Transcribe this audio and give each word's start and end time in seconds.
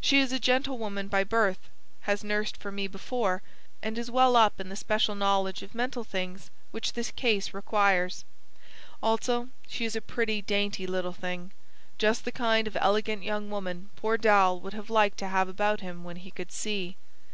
She 0.00 0.18
is 0.18 0.32
a 0.32 0.38
gentlewoman 0.38 1.08
by 1.08 1.24
birth, 1.24 1.58
has 2.08 2.24
nursed 2.24 2.56
for 2.56 2.72
me 2.72 2.86
before, 2.86 3.42
and 3.82 3.98
is 3.98 4.10
well 4.10 4.34
up 4.34 4.58
in 4.58 4.70
the 4.70 4.76
special 4.76 5.14
knowledge 5.14 5.62
of 5.62 5.74
mental 5.74 6.04
things 6.04 6.48
which 6.70 6.94
this 6.94 7.10
case 7.10 7.52
requires. 7.52 8.24
Also 9.02 9.50
she 9.66 9.84
is 9.84 9.94
a 9.94 10.00
pretty, 10.00 10.40
dainty 10.40 10.86
little 10.86 11.12
thing; 11.12 11.50
just 11.98 12.24
the 12.24 12.32
kind 12.32 12.66
of 12.66 12.78
elegant 12.80 13.22
young 13.22 13.50
woman 13.50 13.90
poor 13.94 14.16
Dal 14.16 14.58
would 14.58 14.72
have 14.72 14.88
liked 14.88 15.18
to 15.18 15.28
have 15.28 15.50
about 15.50 15.80
him 15.80 16.02
when 16.02 16.16
he 16.16 16.30
could 16.30 16.50
see. 16.50 16.96